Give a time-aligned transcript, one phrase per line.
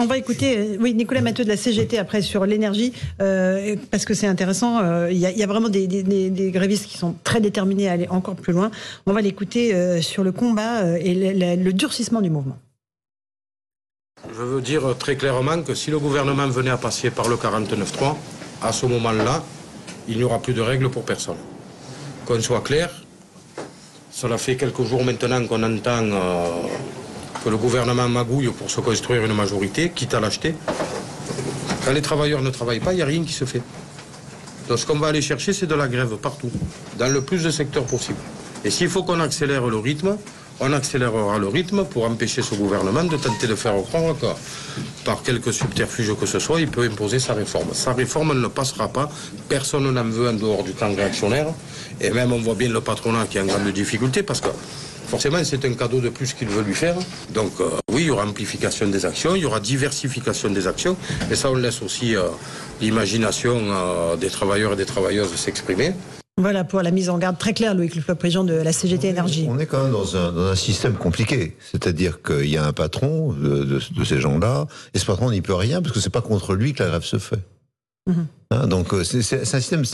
[0.00, 4.06] On va écouter, euh, oui, Nicolas Mathieu de la CGT après sur l'énergie, euh, parce
[4.06, 4.78] que c'est intéressant.
[4.78, 5.86] Euh, il y, a vraiment des,
[6.50, 8.70] grévistes qui sont très déterminés à aller encore plus loin.
[9.04, 12.56] On va l'écouter sur le combat et le, durcissement du mouvement.
[14.34, 18.16] Je veux dire très clairement que si le gouvernement venait à passer par le 49.3,
[18.62, 19.44] à ce moment-là,
[20.08, 21.36] il n'y aura plus de règles pour personne.
[22.24, 22.90] Qu'on soit clair,
[24.10, 26.06] cela fait quelques jours maintenant qu'on entend
[27.44, 30.54] que le gouvernement magouille pour se construire une majorité, quitte à l'acheter.
[31.84, 33.62] Quand les travailleurs ne travaillent pas, il n'y a rien qui se fait.
[34.68, 36.50] Donc ce qu'on va aller chercher, c'est de la grève partout,
[36.98, 38.18] dans le plus de secteurs possible.
[38.64, 40.16] Et s'il faut qu'on accélère le rythme,
[40.60, 44.38] on accélérera le rythme pour empêcher ce gouvernement de tenter de faire croire encore,
[45.06, 47.72] par quelque subterfuge que ce soit, il peut imposer sa réforme.
[47.72, 49.10] Sa réforme ne passera pas,
[49.48, 51.46] personne n'en veut en dehors du camp réactionnaire,
[52.00, 54.48] et même on voit bien le patronat qui est en grande difficulté parce que
[55.10, 56.94] Forcément, c'est un cadeau de plus qu'il veut lui faire.
[57.34, 60.96] Donc euh, oui, il y aura amplification des actions, il y aura diversification des actions.
[61.32, 62.28] Et ça, on laisse aussi euh,
[62.80, 65.94] l'imagination euh, des travailleurs et des travailleuses s'exprimer.
[66.38, 69.46] Voilà pour la mise en garde très claire, Louis le président de la CGT Énergie.
[69.48, 71.56] On est quand même dans un, système compliqué.
[71.72, 75.82] C'est-à-dire qu'il y a un patron de, ces gens-là, et ce patron n'y peut rien
[75.82, 77.40] parce que c'est pas contre lui que la grève se fait.
[78.06, 78.26] Mhm.
[78.52, 79.84] Hein, donc euh, c'est un système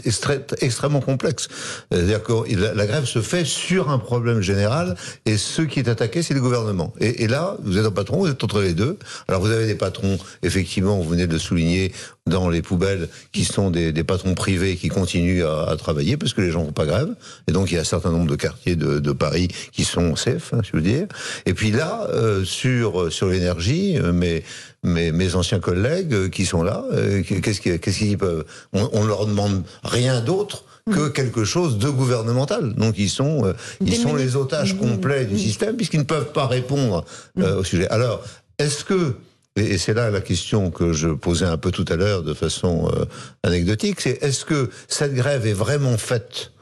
[0.62, 1.47] extrêmement complexe.
[1.93, 6.23] C'est-à-dire que la, grève se fait sur un problème général et ce qui est attaqué,
[6.23, 6.95] c'est le gouvernement.
[6.98, 8.98] Et, là, vous êtes un patron, vous êtes entre les deux.
[9.29, 11.93] Alors vous avez des patrons, effectivement, vous venez de le souligner,
[12.27, 16.51] dans les poubelles, qui sont des, patrons privés qui continuent à, travailler parce que les
[16.51, 17.15] gens font pas grève.
[17.47, 20.53] Et donc il y a un certain nombre de quartiers de, Paris qui sont safe,
[20.53, 21.07] hein, je veux dire.
[21.47, 24.43] Et puis là, euh, sur sur l'énergie, euh, mais
[24.83, 26.85] mes, mes anciens collègues qui sont là,
[27.25, 27.61] qu'est-ce
[27.98, 31.12] qu'ils peuvent on, ne leur demande rien d'autre que mm.
[31.12, 32.75] quelque chose de gouvernemental.
[32.75, 34.78] Donc ils sont, euh, ils sont les otages mm.
[34.78, 35.39] complets du mm.
[35.39, 37.05] système puisqu'ils ne peuvent pas répondre
[37.39, 37.89] euh, au sujet.
[37.89, 38.22] Alors,
[38.58, 39.14] est-ce que
[39.58, 42.91] et c'est là la question que je posais un peu tout à l'heure de façon
[42.94, 43.06] euh,
[43.42, 46.52] anecdotique, c'est est-ce que cette grève est vraiment faite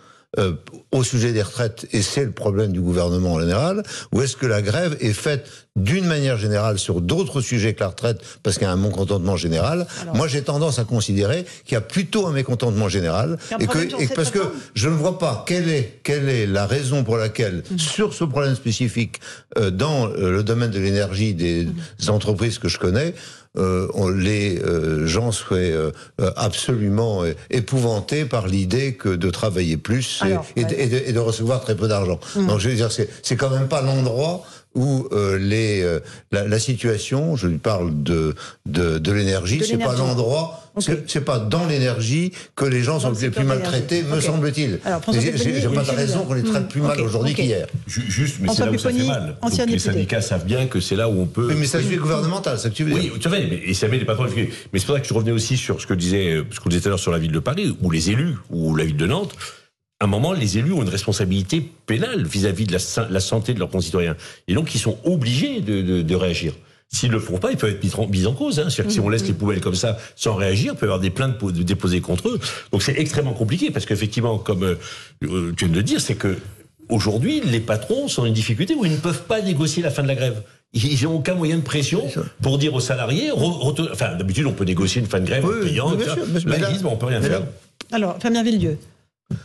[0.91, 4.47] au sujet des retraites, et c'est le problème du gouvernement en général, ou est-ce que
[4.47, 8.67] la grève est faite d'une manière générale sur d'autres sujets que la retraite, parce qu'il
[8.67, 12.33] y a un mécontentement général Moi, j'ai tendance à considérer qu'il y a plutôt un
[12.33, 14.39] mécontentement général, et que, parce que
[14.75, 17.79] je ne vois pas quelle est, quelle est la raison pour laquelle, mmh.
[17.79, 19.21] sur ce problème spécifique,
[19.59, 22.11] euh, dans euh, le domaine de l'énergie des mmh.
[22.11, 23.15] entreprises que je connais,
[23.57, 25.93] euh, les euh, gens seraient euh,
[26.37, 30.23] absolument épouvantés par l'idée que de travailler plus
[30.57, 32.19] et, de, recevoir très peu d'argent.
[32.35, 32.47] Mmh.
[32.47, 36.01] Donc je veux dire, c'est quand même pas l'endroit où euh, les, euh,
[36.33, 38.35] la, la, situation, je lui parle de,
[38.67, 43.31] de, de l'énergie, c'est pas l'endroit, c'est pas dans l'énergie que les gens sont les
[43.31, 44.81] plus maltraités, me semble-t-il.
[45.13, 47.67] J'ai pas de raison qu'on les traite plus mal aujourd'hui qu'hier.
[47.87, 49.37] Juste, mais c'est là où ça fait mal.
[49.41, 51.47] Donc, les syndicats savent bien que c'est là où on peut.
[51.49, 53.13] Mais, mais ça suit gouvernemental, ça que tu veux dire.
[53.15, 54.27] Oui, tu sais, et ça met les patrons.
[54.35, 54.49] Mais
[54.79, 56.89] c'est pour ça que je revenais aussi sur ce que disait, ce qu'on disait tout
[56.89, 59.35] à l'heure sur la ville de Paris, ou les élus, ou la ville de Nantes
[60.05, 63.71] à un moment, les élus ont une responsabilité pénale vis-à-vis de la, santé de leurs
[63.71, 64.17] concitoyens.
[64.49, 66.53] Et donc, ils sont obligés de, réagir.
[66.91, 68.61] S'ils ne le font pas, ils peuvent être mis en cause.
[68.61, 68.69] Hein.
[68.69, 71.01] C'est-à-dire que si on laisse les poubelles comme ça sans réagir, il peut y avoir
[71.01, 72.39] des plaintes déposées contre eux.
[72.71, 76.37] Donc c'est extrêmement compliqué parce qu'effectivement, comme euh, tu viens de le dire, c'est que
[76.91, 80.03] aujourd'hui, les patrons sont en une difficulté où ils ne peuvent pas négocier la fin
[80.03, 80.43] de la grève.
[80.75, 82.05] Ils n'ont aucun moyen de pression
[82.43, 83.31] pour dire aux salariés.
[83.33, 85.99] Enfin, d'habitude, on peut négocier une fin de grève oui, payante.
[86.47, 87.43] Mais là, on peut rien faire.
[87.91, 88.79] Alors, Fabien Villedieu,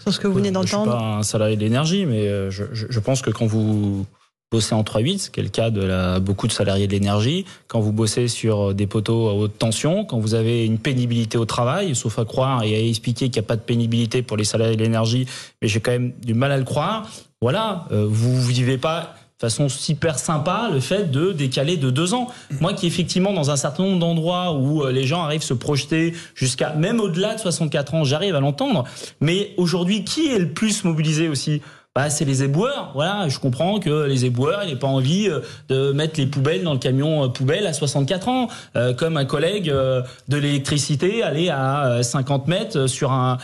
[0.01, 2.28] sur ce que vous venez d'entendre Je ne suis pas un salarié de l'énergie, mais
[2.28, 4.06] euh, je, pense que quand vous
[4.51, 7.45] bossez en 3-8, ce qui est le cas de la, beaucoup de salariés de l'énergie,
[7.67, 11.45] quand vous bossez sur des poteaux à haute tension, quand vous avez une pénibilité au
[11.45, 14.44] travail, sauf à croire et à expliquer qu'il n'y a pas de pénibilité pour les
[14.44, 15.28] salariés de l'énergie,
[15.62, 17.07] mais j'ai quand même du mal à le croire,
[17.41, 22.13] voilà, euh, vous ne vivez pas façon super sympa le fait de décaler de deux
[22.13, 22.27] ans.
[22.59, 26.13] Moi qui effectivement dans un certain nombre d'endroits où euh, les gens arrivent se projeter
[26.35, 28.83] jusqu'à même au-delà de 64 ans, j'arrive à l'entendre.
[29.22, 31.61] Mais aujourd'hui, qui est le plus mobilisé aussi?
[31.99, 32.91] Bah, c'est les éboueurs.
[32.93, 36.71] Voilà, je comprends que les éboueurs, n'aient pas envie euh, de mettre les poubelles dans
[36.71, 42.01] le camion euh, poubelle à 64 ans, euh, comme un collègue de l'électricité aller à
[42.01, 43.37] 50 mètres sur un,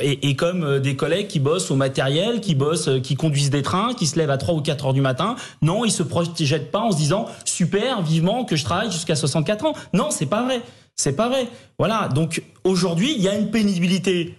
[0.00, 3.94] et, et, comme des collègues qui bossent au matériel, qui bossent, qui conduisent des trains,
[3.94, 5.36] qui se lèvent à 3 ou 4 heures du matin.
[5.60, 9.64] Non, ils se projettent pas en se disant super, vivement que je travaille jusqu'à 64
[9.64, 9.74] ans.
[9.92, 10.60] Non, c'est pas vrai.
[10.96, 11.46] C'est pas vrai.
[11.78, 12.08] Voilà.
[12.08, 14.36] Donc aujourd'hui, il y a une pénibilité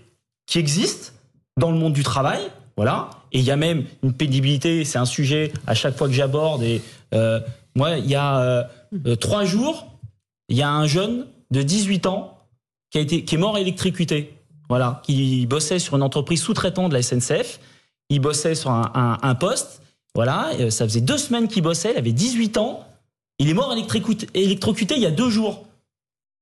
[0.48, 1.14] qui existe
[1.58, 2.42] dans le monde du travail
[2.76, 3.10] voilà.
[3.32, 6.64] Et il y a même une pénibilité, c'est un sujet à chaque fois que j'aborde.
[6.64, 6.82] Et
[7.14, 7.40] euh,
[7.76, 8.64] moi, il y a euh,
[9.08, 9.88] euh, trois jours,
[10.50, 12.38] il y a un jeune de 18 ans
[12.92, 14.34] qui, a été, qui est mort électrocuté.
[14.70, 17.60] Voilà, qui bossait sur une entreprise sous-traitant de la SNCF.
[18.10, 19.82] Il bossait sur un, un, un poste.
[20.16, 21.92] Voilà, ça faisait deux semaines qu'il bossait.
[21.92, 22.88] Il avait 18 ans.
[23.40, 25.66] Il est mort électrocuté il y a deux jours.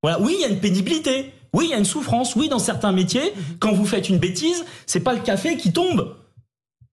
[0.03, 0.19] Voilà.
[0.21, 1.31] Oui, il y a une pénibilité.
[1.53, 2.35] Oui, il y a une souffrance.
[2.35, 6.15] Oui, dans certains métiers, quand vous faites une bêtise, c'est pas le café qui tombe.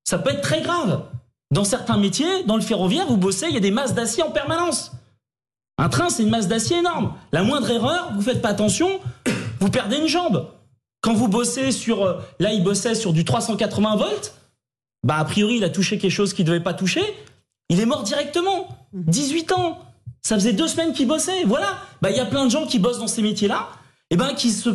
[0.08, 1.02] Ça peut être très grave.
[1.50, 4.30] Dans certains métiers, dans le ferroviaire, vous bossez, il y a des masses d'acier en
[4.30, 4.92] permanence.
[5.76, 7.12] Un train, c'est une masse d'acier énorme.
[7.30, 8.88] La moindre erreur, vous faites pas attention,
[9.60, 10.48] vous perdez une jambe.
[11.02, 14.32] Quand vous bossez sur, euh, là, il bossait sur du 380 volts,
[15.04, 17.02] bah, a priori, il a touché quelque chose qu'il devait pas toucher,
[17.68, 18.66] il est mort directement.
[18.94, 19.78] 18 ans.
[20.22, 21.44] Ça faisait deux semaines qu'il bossait.
[21.44, 21.76] Voilà.
[22.00, 23.68] Bah, il y a plein de gens qui bossent dans ces métiers-là,
[24.08, 24.70] et ben, qui se,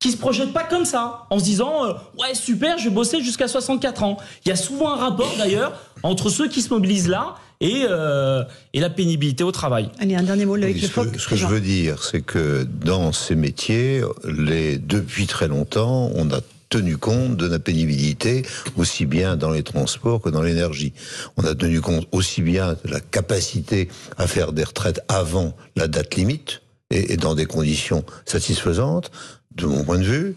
[0.00, 3.22] qui se projettent pas comme ça, en se disant, euh, ouais, super, je vais bosser
[3.22, 4.16] jusqu'à 64 ans.
[4.44, 8.42] Il y a souvent un rapport, d'ailleurs, entre ceux qui se mobilisent là et, euh,
[8.72, 9.90] et la pénibilité au travail.
[9.98, 13.12] Allez, un dernier mot, oui, ce, que, ce que je veux dire, c'est que dans
[13.12, 18.46] ces métiers, les, depuis très longtemps, on a tenu compte de la pénibilité,
[18.78, 20.94] aussi bien dans les transports que dans l'énergie.
[21.36, 25.88] On a tenu compte aussi bien de la capacité à faire des retraites avant la
[25.88, 26.62] date limite
[26.92, 29.12] et dans des conditions satisfaisantes,
[29.52, 30.34] de mon point de vue.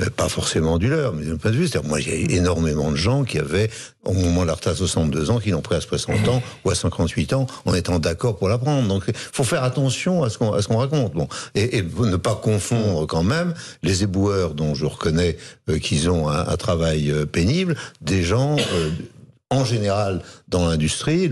[0.00, 1.68] Euh, pas forcément du leur, mais mon point de vue.
[1.68, 3.68] C'est-à-dire, moi, j'ai énormément de gens qui avaient,
[4.04, 6.70] au moment de la retraite à 62 ans, qui l'ont pris à 60 ans ou
[6.70, 8.88] à 58 ans, en étant d'accord pour la prendre.
[8.88, 11.12] Donc, faut faire attention à ce qu'on, raconte.
[11.12, 11.28] Bon.
[11.54, 15.36] Et, ne pas confondre quand même les éboueurs dont je reconnais
[15.68, 18.56] euh, qu'ils ont un, travail euh, pénible, des gens
[19.52, 21.30] en général dans l'industrie.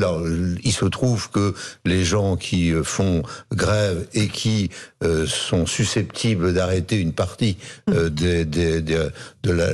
[0.62, 3.22] Il se trouve que les gens qui font
[3.52, 4.70] grève et qui
[5.02, 7.56] euh, sont susceptibles d'arrêter une partie
[7.88, 9.08] euh, des, des, des,
[9.42, 9.68] de la,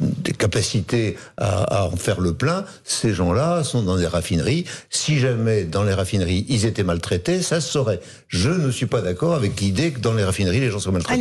[0.00, 4.64] des capacités à, à, en faire le plein, ces gens-là sont dans des raffineries.
[4.88, 8.00] Si jamais dans les raffineries ils étaient maltraités, ça se saurait.
[8.28, 11.02] Je ne suis pas d'accord avec l'idée que dans les raffineries les gens sont maltraités.